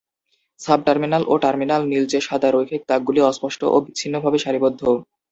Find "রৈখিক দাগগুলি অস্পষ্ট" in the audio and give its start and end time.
2.49-3.61